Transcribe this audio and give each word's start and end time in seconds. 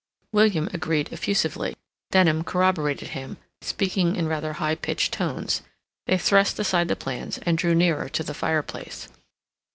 William 0.31 0.67
agreed 0.73 1.13
effusively; 1.13 1.75
Denham 2.09 2.43
corroborated 2.43 3.09
him, 3.09 3.37
speaking 3.61 4.15
in 4.15 4.27
rather 4.27 4.53
high 4.53 4.73
pitched 4.73 5.13
tones; 5.13 5.61
they 6.07 6.17
thrust 6.17 6.57
aside 6.57 6.87
the 6.87 6.95
plans, 6.95 7.37
and 7.43 7.55
drew 7.55 7.75
nearer 7.75 8.09
to 8.09 8.23
the 8.23 8.33
fireplace. 8.33 9.09